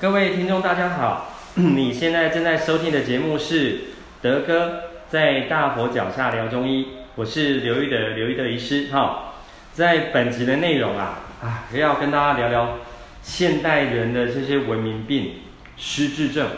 [0.00, 1.28] 各位听众，大家好！
[1.60, 3.80] 你现在正在收听的节目是
[4.22, 8.88] 德哥在大佛脚下聊中医，我是刘玉德刘玉德医师。
[8.90, 9.34] 哈，
[9.74, 12.78] 在本集的内容啊，啊，要跟大家聊聊
[13.22, 15.34] 现代人的这些文明病——
[15.76, 16.48] 失智症。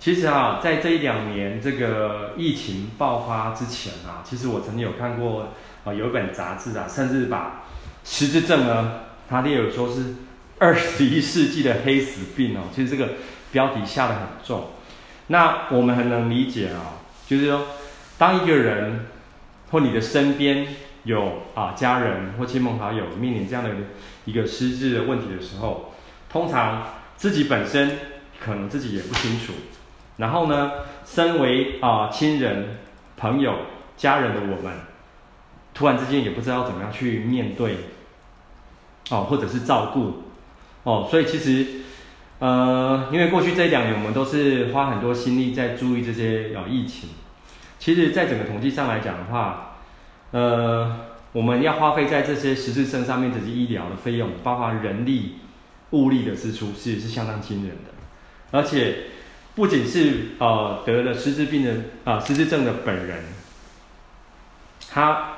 [0.00, 5.52] 其实啊，在这一两年这个疫情爆发之前啊，其实我曾经有看过
[5.84, 7.64] 啊，有一本杂志啊，甚至把
[8.02, 10.14] 失智症呢，它列有说是。
[10.58, 13.14] 二十一世纪的黑死病哦，其实这个
[13.52, 14.70] 标题下得很重。
[15.26, 17.66] 那我们很能理解啊，就是说，
[18.16, 19.06] 当一个人
[19.70, 20.66] 或你的身边
[21.04, 23.70] 有啊家人或亲朋好友面临这样的
[24.24, 25.92] 一个失智的问题的时候，
[26.30, 27.98] 通常自己本身
[28.40, 29.52] 可能自己也不清楚，
[30.16, 30.70] 然后呢，
[31.04, 32.78] 身为啊亲人、
[33.16, 33.56] 朋友、
[33.96, 34.72] 家人的我们，
[35.74, 37.76] 突然之间也不知道怎么样去面对，
[39.10, 40.22] 哦，或者是照顾。
[40.86, 41.66] 哦，所以其实，
[42.38, 47.08] 呃，因为过去这一两年我们都是花很多心力在注意这些啊疫情，
[47.80, 49.78] 其实，在整个统计上来讲的话，
[50.30, 50.96] 呃，
[51.32, 55.38] 我们要花费在这些失智症上面这些医疗的费用，包括人力、
[55.90, 57.90] 物力的支出，是是相当惊人的。
[58.52, 58.96] 而且，
[59.56, 63.24] 不仅是呃得了失智病的啊、失智症的本人，
[64.88, 65.32] 他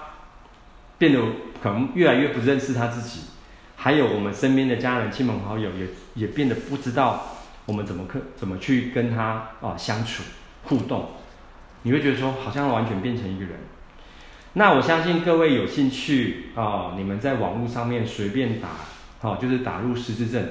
[0.99, 1.19] 变得
[1.63, 3.21] 可能越来越不认识他自己。
[3.81, 10.25] 还有我们身边的家人、亲朋好友也也变得不知道我们怎么可怎么去跟他啊相处
[10.65, 11.11] 互动，
[11.83, 13.55] 你会觉得说好像完全变成一个人。
[14.55, 18.69] 那我相信各位有兴趣啊，你们在网络上面随便打，
[19.21, 20.45] 好，就是打入失智症，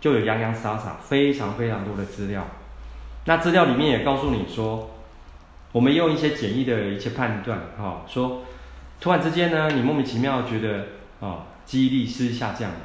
[0.00, 2.46] 就有洋洋洒洒非常非常多的资料。
[3.24, 4.90] 那资料里面也告诉你说，
[5.72, 8.44] 我们用一些简易的一些判断，哈，说
[9.00, 10.86] 突然之间呢，你莫名其妙觉得
[11.20, 11.47] 啊。
[11.68, 12.76] 记忆力是下降的，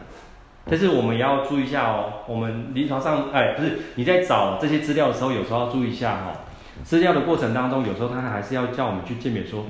[0.65, 2.25] 但是我们也要注意一下哦。
[2.27, 6.35] 我们临床上，哎，不是你在找这些资料的时候，有时候要注意一下、哦。
[6.83, 9.67] 资料的过程当中，有时候他还是要叫我们去鉴别说，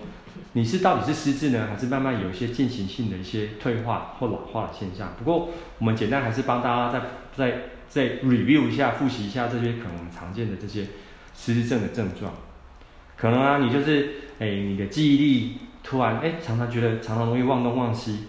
[0.54, 5.14] 你是到底是失智呢，还是慢慢有一些进行性的一些退化或老化的现象。
[5.20, 7.02] 不过，我们简单还是帮大家再
[7.38, 10.88] 再再 review 一下，复习一下这些可能常见的这些
[11.36, 12.34] 失智症的症状。
[13.16, 18.24] 可能啊，你就是哎，你的记忆力突然哎，常常觉得常常容易忘东忘西。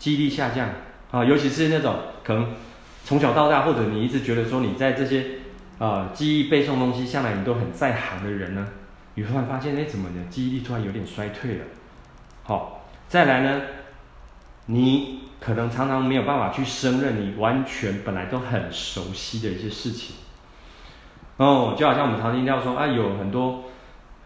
[0.00, 0.70] 记忆力下降
[1.10, 1.94] 啊，尤其是那种
[2.24, 2.54] 可能
[3.04, 5.26] 从小到大，或者你一直觉得说你在这些
[5.78, 8.66] 啊记忆背诵东西向来你都很在行的人呢，
[9.14, 11.64] 你突然发现哎，怎么的记忆力突然有点衰退了？
[12.44, 13.60] 好，再来呢，
[14.66, 20.16] 你可能常常没有办法去胜任你完全本来都很熟悉的一些事情。
[21.36, 23.64] 哦，就好像我们常听到说啊，有很多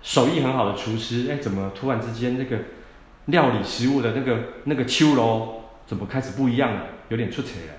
[0.02, 2.58] 手艺很好的厨师，哎，怎么突然之间那个
[3.24, 5.63] 料理食物的那个那个秋楼。
[5.86, 6.86] 怎么开始不一样了？
[7.10, 7.74] 有点出彩了，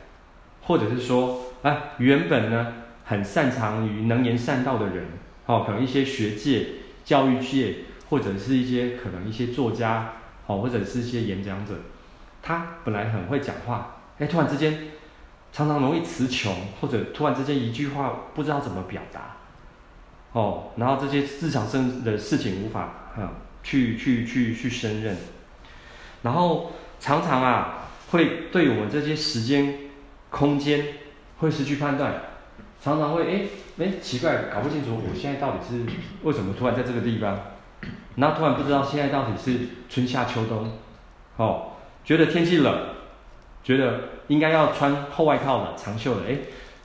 [0.62, 2.74] 或者是说，啊，原本呢
[3.04, 5.06] 很擅长于能言善道的人，
[5.48, 6.68] 哦，可能一些学界、
[7.04, 7.78] 教育界，
[8.10, 10.14] 或者是一些可能一些作家，
[10.46, 11.74] 哦，或者是一些演讲者，
[12.44, 14.90] 他本来很会讲话，哎，突然之间
[15.52, 19.38] 常常容易词穷，或者突然之间一句话不知道怎么表达，
[20.34, 22.82] 哦，然后这些日常生的事情无法
[23.18, 23.34] 啊
[23.64, 25.18] 去去去去胜任，
[26.22, 27.82] 然后常常啊。
[28.16, 29.76] 会对我们这些时间、
[30.30, 30.86] 空间
[31.40, 32.14] 会失去判断，
[32.82, 33.42] 常常会哎
[33.78, 35.84] 哎奇怪，搞不清楚我现在到底是
[36.24, 37.38] 为什么突然在这个地方，
[38.16, 40.72] 然后突然不知道现在到底是春夏秋冬，
[41.36, 41.74] 哦，
[42.06, 42.74] 觉得天气冷，
[43.62, 46.38] 觉得应该要穿厚外套的、长袖的，哎，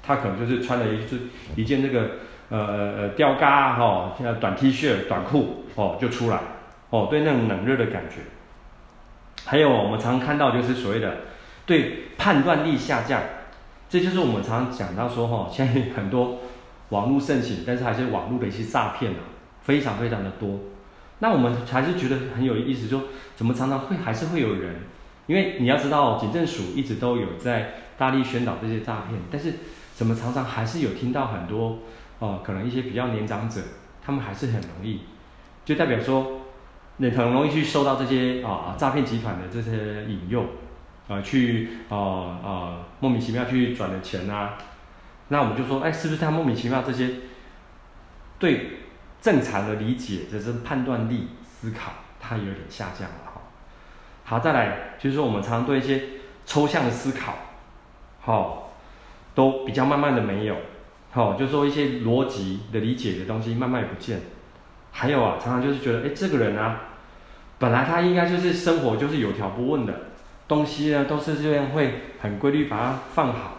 [0.02, 1.20] 他可能就是穿了一件
[1.54, 2.10] 一件那个
[2.48, 6.40] 呃呃吊嘎哈，现在短 T 恤、短裤哦就出来，
[6.90, 8.16] 哦，对那种冷热的感觉。
[9.46, 11.18] 还有我们常看到就是所谓的
[11.66, 13.22] 对判断力下降，
[13.88, 16.38] 这就是我们常讲到说哈，现在很多
[16.90, 19.18] 网络盛行，但是还是网络的一些诈骗啊，
[19.62, 20.60] 非常非常的多。
[21.18, 24.76] 那我们还是觉得很有意思，说怎么常常会还是会有人，
[25.26, 29.54] 因为你要知道，警政署一直都有在大力宣导这些诈骗，但是
[29.94, 31.78] 怎么常常还是有听到很多
[32.18, 33.60] 哦，可能一些比较年长者，
[34.04, 35.00] 他们还是很容易，
[35.64, 36.39] 就代表说。
[37.02, 40.44] 你很容易去受到这些啊诈骗集团的这些引诱，
[41.08, 44.58] 啊去啊啊莫名其妙去转了钱啊，
[45.28, 47.08] 那我们就说，哎，是不是他莫名其妙这些
[48.38, 48.80] 对
[49.18, 53.40] 正常的理解，就是判断力、思考，它有点下降了哈。
[54.24, 56.02] 好，再来就是说，我们常常对一些
[56.44, 57.32] 抽象的思考，
[58.20, 58.74] 好，
[59.34, 60.54] 都比较慢慢的没有，
[61.12, 64.20] 好，就是说一些逻辑的理解的东西慢慢也不见，
[64.92, 66.88] 还有啊，常常就是觉得，哎，这个人啊。
[67.60, 70.06] 本来他应该就是生活就是有条不紊的
[70.48, 73.58] 东西呢，都是这样会很规律把它放好，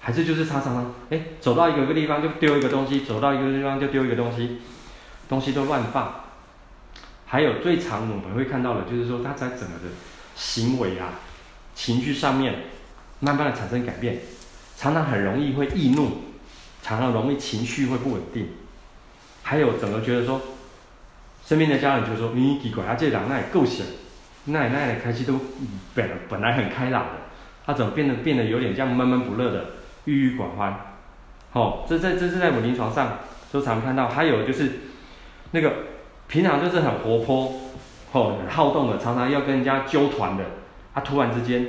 [0.00, 4.58] 还是就是他常常哎走到一个地方就丢一个东西，走到一个地方就丢一个东西，
[5.28, 6.24] 东西都乱放。
[7.26, 9.94] 还有最常我们会看到的，就是说他在整个的
[10.34, 11.20] 行为啊、
[11.76, 12.54] 情绪上面，
[13.20, 14.18] 慢慢的产生改变，
[14.76, 16.22] 常常很容易会易怒，
[16.82, 18.48] 常常容易情绪会不稳定。
[19.44, 20.40] 还有整个觉得说，
[21.48, 23.82] 身边的家人就说你奇怪，啊这人那也够小，
[24.44, 25.40] 那那的开心都
[25.94, 27.12] 本本来很开朗的，
[27.64, 29.64] 他怎么变得变得有点这样闷闷不乐的，
[30.04, 30.78] 郁郁寡欢。
[31.54, 34.08] 哦，这在这是在我临床上都常看到。
[34.10, 34.72] 还有就是
[35.52, 35.72] 那个。
[36.30, 37.54] 平常就是很活泼，
[38.12, 40.44] 哦，很好动的，常常要跟人家揪团的，
[40.92, 41.66] 他、突然之间，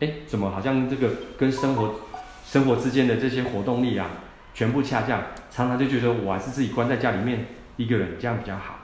[0.00, 2.00] 哎，怎么好像这个跟生活
[2.44, 4.06] 生活之间的这些活动力啊，
[4.52, 7.46] 全部下降，常常就觉得我还是自己关在家里面
[7.78, 8.83] 一个人这样比较好，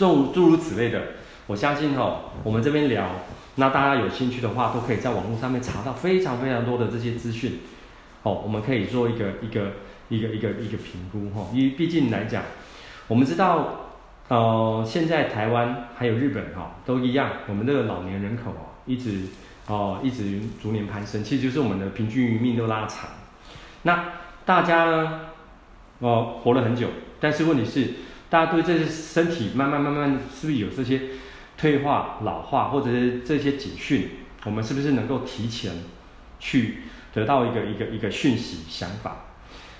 [0.00, 1.02] 诸诸如此类的，
[1.46, 3.06] 我相信哦，我们这边聊，
[3.56, 7.60] 那大家有兴趣的话，都可以在网络上面查到非常非常多的这些资讯，
[8.22, 9.72] 哦，我们可以做一个一个
[10.08, 12.42] 一个一个一个评估哈，因为毕竟来讲，
[13.08, 13.76] 我们知道。
[14.30, 19.22] 呃，现在台湾还有日本哈、哦，都一样，我们这个老年人口哦，一直
[19.66, 23.10] 哦一直逐年攀升，其实就是我们的平均余命都拉长。
[23.82, 24.04] 那
[24.46, 25.20] 大家呢，
[25.98, 26.86] 哦活了很久，
[27.18, 27.88] 但是问题是，
[28.30, 31.02] 大家对这些身体慢慢慢慢是不是有这些
[31.58, 34.08] 退化、老化，或者是这些警讯，
[34.44, 35.72] 我们是不是能够提前
[36.38, 36.78] 去
[37.12, 39.26] 得到一个一个一个讯息想法？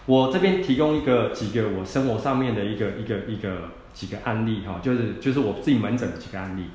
[0.05, 3.71] 我这边提供一个几个我生活上面的一个一个一个。
[3.93, 6.67] 几个案例哈，就是就是我自己门诊的几个案例。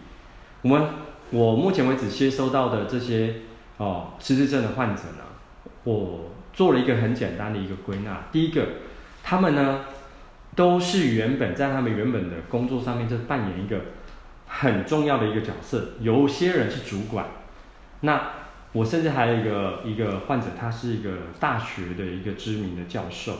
[0.64, 0.90] 我们
[1.32, 3.36] 我目前为止接收到的这些
[3.78, 5.24] 哦失智症的患者呢，
[5.86, 8.26] 我做了一个很简单的一个归纳。
[8.34, 8.68] 第一个，
[9.24, 9.86] 他们呢
[10.56, 13.82] 都是原本在他们原本的工作上面就扮演一个
[14.48, 15.90] 很重要的一个角色。
[16.00, 17.26] 有些人是主管，
[18.02, 18.32] 那
[18.72, 23.34] 我甚至还有一个一个患者，他是一个大学的一个知名的教授。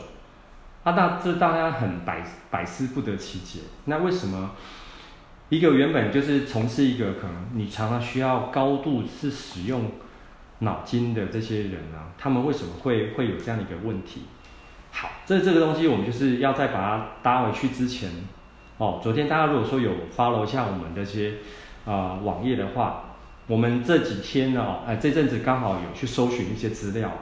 [0.84, 3.60] 啊，那这大家很百百思不得其解。
[3.86, 4.52] 那为什么
[5.48, 9.90] 一个原本就是从事一个可能你常常需要高度是使用
[10.60, 14.22] 脑筋的这些人啊，他们为什么会会有这样的一个问题？
[14.98, 18.08] 好，这这个东西我们就是要再把它搭回去之前
[18.78, 18.98] 哦。
[19.02, 21.34] 昨天大家如果说有 follow 一下我们这些
[21.84, 23.16] 啊、呃、网页的话，
[23.46, 27.12] 我们这几天呢，哎、这阵子刚好有去搜寻一些资料。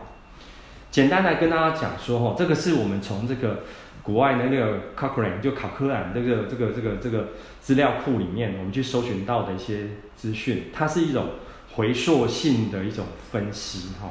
[0.92, 3.64] 简单来跟大家讲说，哈，这个是我们从这个
[4.04, 7.30] 国外的那个 Cochrane 就考克兰这个这个这个这个
[7.60, 11.30] 资料库里面，我们去搜寻到的一些资讯，它是一种
[11.72, 14.10] 回溯性的一种分析，哈。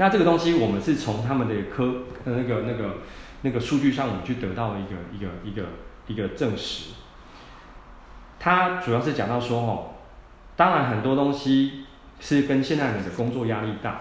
[0.00, 2.96] 那这个东西我们是从他们的科那个那个
[3.42, 5.66] 那个数据上，我们去得到一个一个一个
[6.06, 6.94] 一个证实。
[8.38, 9.90] 它主要是讲到说，哦，
[10.56, 11.84] 当然很多东西
[12.18, 14.00] 是跟现在人的工作压力大。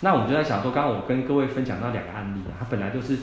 [0.00, 3.18] 那我们就在想说，刚刚我跟各位分享那两个案例，他本来都是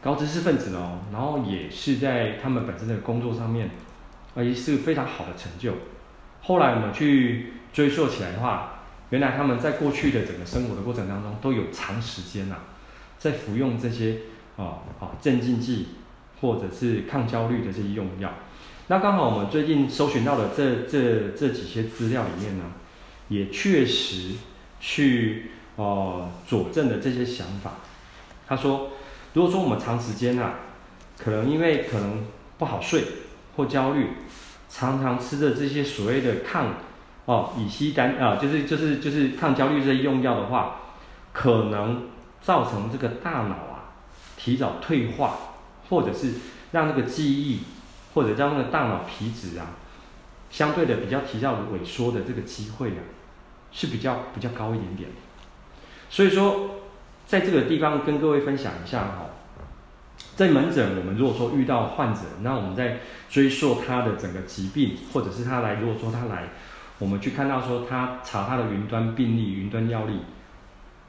[0.00, 3.68] 高知识分子哦，然后也是在他们本身的工作上面，
[4.36, 5.72] 啊，也是非常好的成就。
[6.42, 8.73] 后来我们去追溯起来的话，
[9.10, 12.56] 原来他们在过去的整个生活的过程当中，都有长时间呐，
[13.18, 14.18] 在服用这些
[14.56, 15.88] 啊啊镇静剂
[16.40, 18.32] 或者是抗焦虑的这些用药。
[18.88, 22.64] 那刚好我们最近搜寻到的这这这几些资料里面呢，
[23.28, 24.32] 也确实
[24.80, 25.50] 去。
[25.76, 27.72] 哦，佐证的这些想法，
[28.46, 28.90] 他说，
[29.32, 30.54] 如果说我们长时间啊，
[31.18, 32.24] 可能因为可能
[32.58, 33.02] 不好睡
[33.56, 34.10] 或焦虑，
[34.70, 36.74] 常常吃着这些所谓的抗
[37.26, 40.76] 哦乙醯胆啊，就是就是就是抗焦虑这些用药的话，
[41.32, 42.08] 可能
[42.40, 43.94] 造成这个大脑啊
[44.36, 45.38] 提早退化，
[45.88, 46.32] 或者是
[46.72, 47.60] 让这个记忆
[48.12, 49.68] 或者让那个大脑皮质啊
[50.50, 53.00] 相对的比较提早萎缩的这个机会啊，
[53.72, 55.08] 是比较比较高一点点。
[56.10, 56.70] 所以说，
[57.26, 59.30] 在这个地方跟各位分享一下哈，
[60.36, 66.50] 在门诊我们如果说遇到患者，那我们在追溯他的整个疾病，或者是他来，如果说他来，
[66.98, 70.20] 我们去看到说他查他的云端病历、云端药历，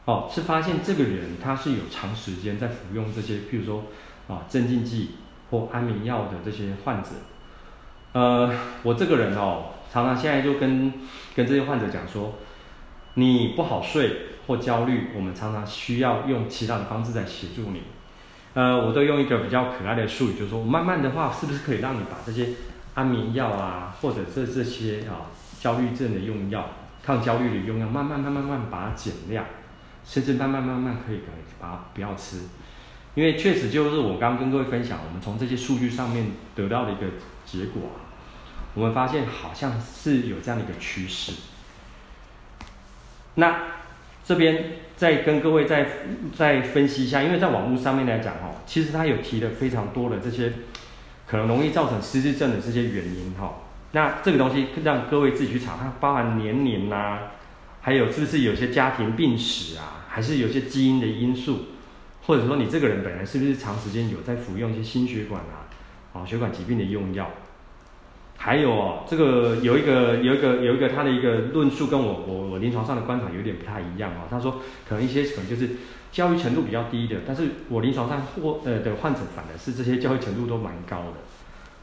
[0.05, 3.83] 哦，是发现这个人他是有长时间在服用这些，譬如说
[4.27, 5.11] 啊镇静剂
[5.49, 7.09] 或安眠药的这些患者。
[8.13, 8.51] 呃，
[8.83, 10.93] 我这个人哦，常常现在就跟
[11.35, 12.33] 跟这些患者讲说，
[13.15, 14.29] 你不好睡。
[14.47, 17.81] 或焦虑，我们常常需要用其他的方式在协助你。
[18.53, 22.49] 呃，我都用一个比较可爱的术语，就是说，慢慢的话，是不是可以让你把这些
[22.93, 25.33] 安眠药啊，或者这这些啊
[25.65, 26.69] 焦虑症的用药、
[27.03, 29.43] 抗焦虑的用药，慢慢慢慢慢把它减量，
[30.05, 32.41] 甚至慢慢慢慢可以可以把它不要吃。
[33.15, 37.07] 因为确实就是我刚刚跟各位分享，我们从这些数据上面得到的一个
[37.47, 37.81] 结果，
[38.75, 41.31] 我们发现好像是有这样的一个趋势。
[43.33, 43.73] 那。
[44.27, 45.87] 这边再跟各位再
[46.35, 50.51] 再分析一下，因为在网络上面来讲哦，其实他有提了非常多的这些
[51.27, 53.53] 可能容易造成失智症的这些原因哈。
[53.95, 57.19] 那这个东西让各位自己去查，它包含年龄呐、啊，
[57.79, 61.59] 还有是不是有些家庭病史啊，还是有些基因的因素，
[62.25, 65.71] 或者说你这个人本来是不是长时间有在服用一些心血管啊，
[66.11, 67.31] 啊血管疾病的用药。
[68.37, 74.27] 还有哦，这个有一个有一个有一个他的一个论述跟我我我临床上的观察有点不太一样哦。
[74.29, 74.59] 他说
[74.89, 75.69] 可能一些可能就是
[76.11, 81.13] 教育程度比较低的，但是我临床上或呃的患者反而是这些教育程度都蛮高的。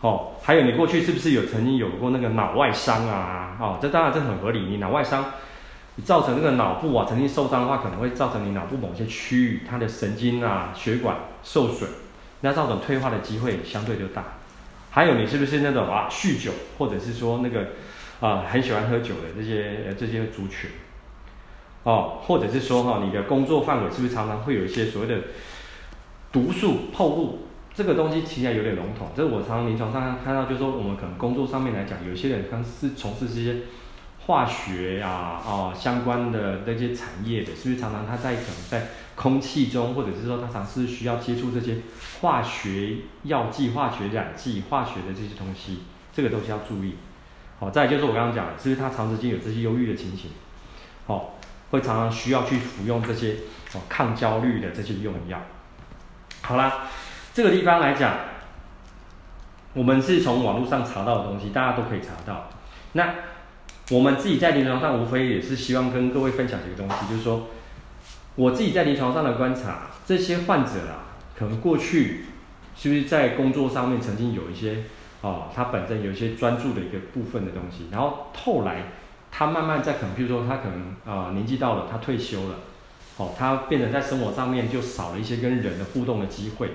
[0.02, 3.56] 哦，还有你过去是不是有曾经有过那个脑外伤啊？
[3.60, 4.62] 哦，这当然这很合理。
[4.62, 5.26] 你脑外伤，
[5.94, 11.88] 你造成那个脑部啊曾经受伤的话，可能会造成你脑部某些区域它的神经啊血管受损，
[12.40, 14.24] 那造成退化的机会相对就大。
[14.90, 17.68] 还有你是不是那种啊酗酒，或者是说那个
[18.18, 20.68] 啊很喜欢喝酒的这些这些族群，
[21.84, 25.20] 哦，或者是说哈你的工作范围是不是常常会有一些所谓的
[26.32, 27.46] 毒素暴露？
[27.74, 29.10] 这个东西其实有点笼统。
[29.16, 33.62] 这是我常常临床上看到，就是说我们可能工作上面来讲，有些人他是从事这些
[34.26, 41.78] 化学呀啊相关的那些产业的，是不是常常他在可能在空气中，或者是说他常是需要接触这些
[42.20, 46.94] 化学药剂、化学染剂、化学的这些东西，这个东西要注意。
[47.58, 50.30] 好，再就是我刚刚讲的，是不是他长时间有这些忧郁的情形？
[51.06, 51.38] 好，
[51.70, 53.36] 会常常需要去服用这些
[53.74, 55.40] 哦抗焦虑的这些用药。
[56.42, 56.88] 好啦，
[57.34, 58.16] 这个地方来讲，
[59.74, 62.50] 我们是从网络上查到的东西，大家都可以查到。
[62.92, 63.14] 那
[63.90, 67.48] 我们自己在临床上，无非也是希望跟各位分享一个东西，就是说。
[68.34, 72.24] 我自己在临床上的观察，这些患者啊，可能过去
[72.74, 74.84] 是不是在工作上面曾经有一些
[75.20, 78.84] 哦，他本身有一些专注的一个部分的东西，然后后来
[79.30, 82.54] 他慢慢在可能，比如说他可能啊、年纪到了，他退休了，
[83.18, 86.70] 哦，他变成在生活上面就少了一些跟人的互动的机会，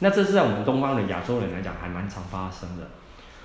[0.00, 2.88] 那这是在我们东方的亚洲人来讲还蛮常发生的，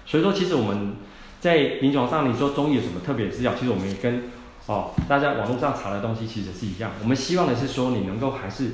[0.05, 0.95] 所以说其实我们
[1.39, 4.23] 在临床上，你说中医有什么特别的资料，其实我们也跟。
[4.65, 6.91] 哦，大家网络上查的东西其实是一样。
[7.01, 8.73] 我们希望的是说，你能够还是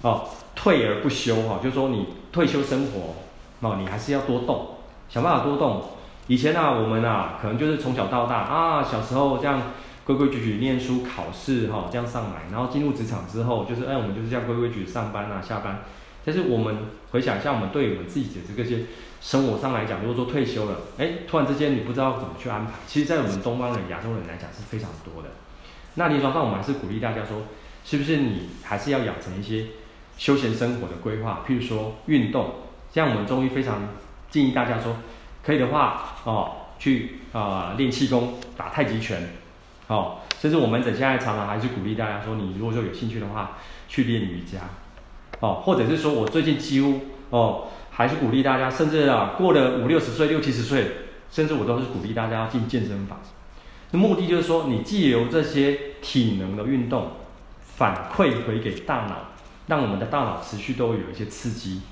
[0.00, 3.14] 哦退而不休哈、哦，就是说你退休生活
[3.60, 4.68] 哦，你还是要多动，
[5.10, 5.82] 想办法多动。
[6.28, 9.60] 以前啊，我们啊可能就是从小到大啊，小时候这样
[10.06, 15.80] 规规矩矩念书、考试哈、哦，这样上来，然后进入职场之后，就是哎，我们就是这样规规矩矩上班啊、下班。
[16.24, 16.76] 但是我们
[17.10, 18.84] 回想一下，我们对我们自己的这个些
[19.20, 25.30] 生活上来讲，如果说退休了，哎，突然之间你不知道怎么去安排，其实，在我们东方人、亚洲人来讲是非常多的。
[25.94, 27.42] 那临床上我们还是鼓励大家说，
[27.84, 29.66] 是不是你还是要养成一些
[30.16, 32.54] 休闲生活的规划，譬如说运动，
[32.92, 33.88] 像我们中医非常
[34.30, 34.96] 建议大家说，
[35.44, 39.30] 可以的话哦，去啊、练气功、打太极拳，
[39.88, 44.58] 哦，甚至我们诊现在常常还是鼓励大家说，你如果说有兴趣的话，去练瑜伽，
[45.44, 50.92] 哦，或者是说我最近几乎哦，还是鼓励大家，甚至啊过了五六十岁、六七十岁，
[51.30, 53.20] 甚至我都是鼓励大家要进健身房。
[53.90, 57.08] 那目的就是说，你借由这些体能的运动，
[57.76, 59.32] 反馈回给大脑，
[59.66, 61.82] 让我们的大脑持续都有一些刺激，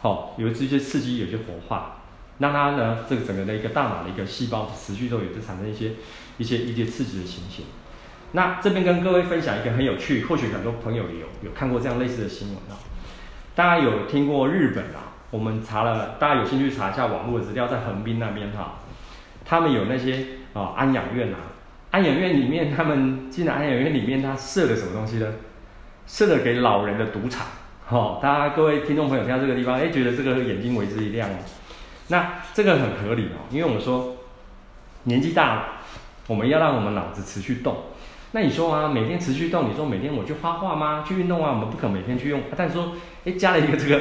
[0.00, 2.02] 好、哦，有这些刺激，有些活化，
[2.38, 5.92] 让它呢，这个整个的一个大脑的一个细胞持续都有在产生一些
[6.38, 7.66] 一些一些刺激的情形。
[8.32, 12.74] 那这边跟各位分享一个很有趣，或许很多朋友也有有看过这样类似的新闻啊。
[13.56, 15.10] 大家有听过日本啊？
[15.30, 18.74] 我们查了，大家有兴趣查一下网络的资料，在横滨那边哈，
[19.44, 20.24] 他们有那些。
[20.56, 21.36] 啊，安养院啊，
[21.90, 25.30] 安养院里面，他们进了安养院里面，他设了什么东西呢？
[26.06, 27.46] 设了给老人的赌场。
[27.84, 31.34] 好、哦，大家各位听众朋友听到这个地方，哎，觉得这个眼睛为之一亮哦。
[32.08, 34.16] 那这个很合理哦，因为我们说
[35.02, 35.66] 年纪大了，
[36.26, 37.76] 我们要让我们脑子持续动。
[38.36, 41.02] 那你说啊，每天持续动，你说每天我去画画吗？
[41.08, 41.52] 去运动啊？
[41.52, 42.42] 我们不可能每天去用。
[42.54, 42.92] 但是说，
[43.24, 43.98] 哎，加了一个这个，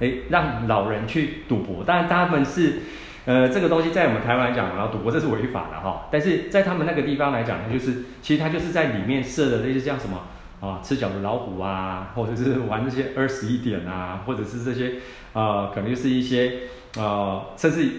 [0.00, 2.80] 哎，让老人去赌博，当然他们是。
[3.26, 6.06] 呃，这个东西在我们台湾来讲，然后赌博这是违法的哈。
[6.12, 10.22] 但是在他们那个地方来讲，它就是其实它就是在里面设的类似像什么
[10.60, 14.94] 啊，吃角子老虎啊，或者是玩这些二十一点啊，或者是这些
[15.32, 16.52] 呃，可能就是一些
[16.96, 17.90] 呃，甚至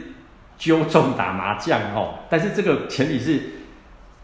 [0.58, 2.20] 揪中打麻将哈。
[2.30, 3.42] 但是这个前提是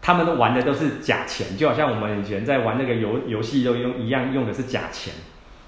[0.06, 5.14] 他们都玩的都是假钱，就好像我们以前在玩那个游游戏都用一样，用的是假钱。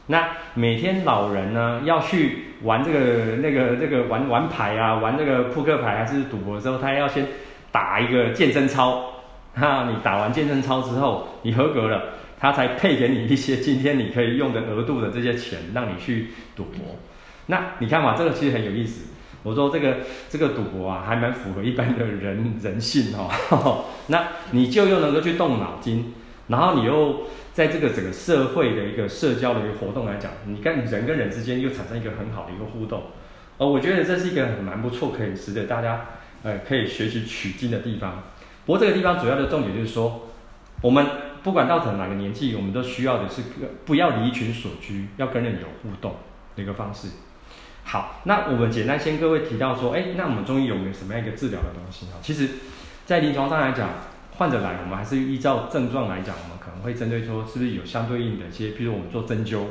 [0.09, 7.27] 那每天老人呢要去玩这个那个这个玩玩牌啊，玩这个扑克牌还是赌博的时候，他要先
[7.73, 9.15] 打一个健身操。
[9.55, 12.03] 哈，你打完健身操之后，你合格了，
[12.39, 16.97] 他才配给你一些今天你可以用的额度的这些钱，让你去赌博。
[17.47, 19.15] 那你看嘛，这个其实很有意思。
[19.47, 19.99] 我说这个
[20.29, 23.85] 这个赌博啊，还蛮符合一般的人人性哦。
[24.09, 26.13] 那你就又能够去动脑筋。
[26.49, 27.23] 然后你又
[27.53, 33.03] 在这个整个社会的一个社交的一个活动来讲，你跟人跟人之间又产生一个很好的一个互动，
[33.59, 36.07] 呃，我觉得这是一个很蛮不错，可以值得大家
[36.45, 38.23] 呃可以学习取经的地方。
[38.65, 40.29] 不过这个地方主要的重点就是说，
[40.83, 41.05] 我们
[41.43, 43.43] 不管到哪个年纪，我们都需要的是
[43.85, 46.15] 不要离群索居，要跟人有互动
[46.55, 47.09] 的一个方式。
[47.89, 52.07] 好，那我们简单先各位提到说，哎，那我们中医有没有什么样一个治疗的东西？
[52.07, 52.49] 哈，其实，
[53.05, 53.89] 在临床上来讲，
[54.33, 59.67] 患者来，我们还是依照症状来讲，我们可能会针对说，是不是有相对应的一些，比如我们做针灸，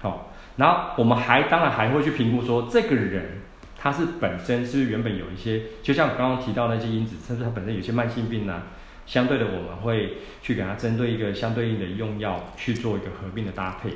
[0.00, 3.42] 好，然后我们还当然还会去评估说，这个人
[3.78, 8.62] 他是本身是不是原本有一些，就像刚刚提到那些因子，甚至他本身有些慢性病呢，
[9.06, 13.90] 相对的我们会去给他针对一个相对应的用药去做一个合并的搭配。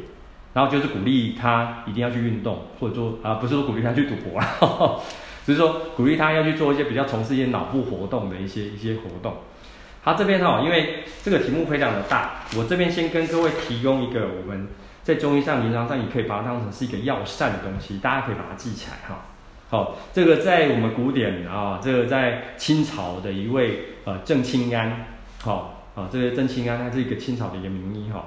[0.54, 5.00] 然后就是鼓励他一定要去运动，或者说啊，不是说鼓励他去赌博啊，
[5.44, 9.34] 只是说鼓励他要去做一些比较从事一些脑部活动的一些一些活动。
[10.04, 14.68] 他这边哈，因为这个题目非常的大，我这边先跟各位提供一个我们
[15.02, 19.24] 在中医上、临床上，你可以把它当成是一个药膳的东西，大家可以把它记起来哈。
[19.70, 25.06] 好，这个在我们古典啊，这个在清朝的一位呃郑清安，
[25.42, 28.26] 好啊，这个郑清安他是一个清朝的一个名医哈。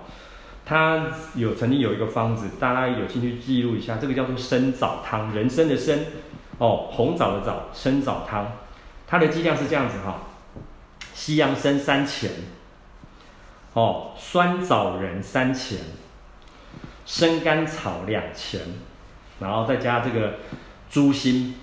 [0.67, 5.97] 他有曾经有一个方子，大家有兴趣记录一下，这个叫做参枣汤，人参的参，
[6.57, 8.51] 哦，红枣的枣，参枣汤，
[9.07, 10.24] 它的剂量是这样子哈，
[11.13, 12.29] 西洋参三钱，
[13.71, 15.79] 哦，酸枣仁三钱，
[17.05, 18.59] 生甘草两钱，
[19.39, 20.33] 然后再加这个
[20.89, 21.55] 猪心，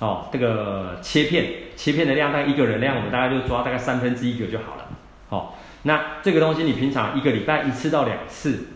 [0.00, 4.86] 哦，这个切片，切片的量大概一个人量，我们大概就抓大概三分之一个就好了，
[5.30, 5.54] 哦。
[5.82, 8.66] 那这个东西你平常一个礼拜一次到两次，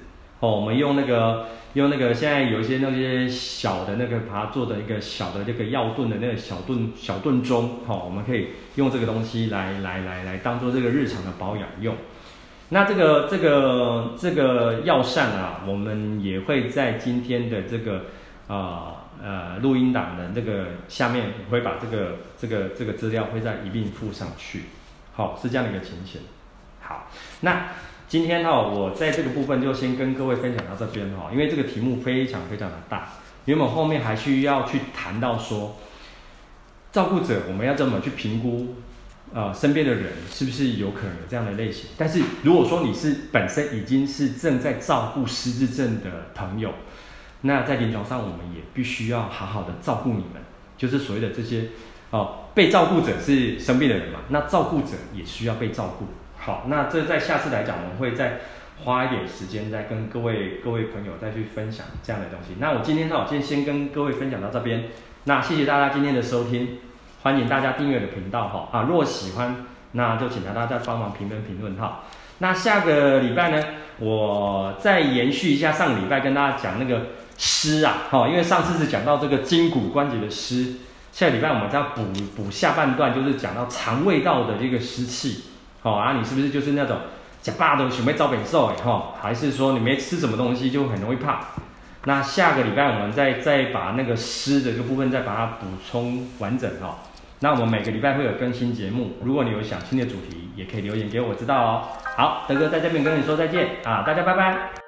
[0.41, 11.95] 哦，我们用那个用那个现在有一些那些小的那个把它做的一个小的这个药炖的那个小炖小炖盅，哦，我们可以用这个东西来来来来当做这个日常的保养用。
[12.71, 18.07] 那这个这个这个药膳啊，我们也会在今天的这个
[18.49, 24.63] 啊呃录音档的这个下面会把这个这个这个资料会再一并附上去，
[25.13, 26.23] 好，是这样的一个情形。
[26.87, 27.09] 好，
[27.41, 27.69] 那
[28.07, 33.09] 今天哈，我在这个部分就先跟各位分享到这边哈，因为这个题目非常非常的大，
[33.47, 35.77] 因为我们后面还需要去谈到说，
[36.93, 38.77] 照顾者我们要怎么去评估，
[39.33, 41.89] 呃，身边的人是不是有可能有这样的类型？
[41.97, 46.71] 但是如果说你是本身已经是正在照顾失智症的朋友，
[47.41, 50.43] 那在临床上我们也必须要好好的照顾你们，
[50.77, 51.69] 就是所谓的这些
[52.11, 56.07] 哦，被照顾者是生病的人嘛，那照顾者也需要被照顾。
[56.45, 58.41] 好，那这在下次来讲，我们会再
[58.85, 62.57] 花一点时间，再跟各位各位朋友再去分享这样的东西。
[62.59, 64.85] 那我今天呢，我今天先跟各位分享到这边。
[65.25, 66.81] 那谢谢大家今天的收听，
[67.23, 72.03] 欢迎大家订阅的频道哈啊，如果喜欢，那就请大家再帮忙评分评论哈。
[72.41, 73.65] 那下个礼拜呢，
[73.99, 77.07] 我再延续一下上个礼拜跟大家讲那个
[77.39, 80.75] 湿啊，哈，因为上次是讲到这个筋骨关节的湿，
[81.11, 82.03] 下个礼拜我们再补
[82.37, 85.45] 补下半段，就是讲到肠胃道的这个湿气。
[85.85, 86.97] 好、哦、啊，你是不是就是那种
[87.43, 89.13] 假霸都准备招本寿哎哈？
[89.21, 91.39] 还是说你没吃什么东西就很容易胖？
[92.07, 96.95] 那下个礼拜我们再再把那个湿的这个部分再把它补充完整哈、哦。
[97.41, 101.83] 那我们每个礼拜会有更新节目，如果你有想听的主题，也可以留言给我知道哦。
[102.17, 104.84] 好，德哥在这边跟你说再见啊，大家拜拜。